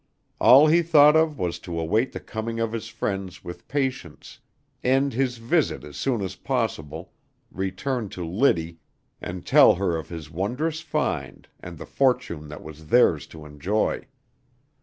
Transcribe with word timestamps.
All 0.39 0.65
he 0.65 0.81
thought 0.81 1.15
of 1.15 1.37
was 1.37 1.59
to 1.59 1.79
await 1.79 2.11
the 2.11 2.19
coming 2.19 2.59
of 2.59 2.71
his 2.71 2.87
friends 2.87 3.43
with 3.43 3.67
patience; 3.67 4.39
end 4.83 5.13
his 5.13 5.37
visit 5.37 5.83
as 5.83 5.95
soon 5.95 6.21
as 6.21 6.33
possible; 6.35 7.13
return 7.51 8.09
to 8.17 8.25
Liddy, 8.25 8.79
and 9.21 9.45
tell 9.45 9.75
her 9.75 9.95
of 9.95 10.09
his 10.09 10.31
wondrous 10.31 10.79
find, 10.81 11.47
and 11.59 11.77
the 11.77 11.85
fortune 11.85 12.47
that 12.47 12.63
was 12.63 12.87
theirs 12.87 13.27
to 13.27 13.45
enjoy. 13.45 14.07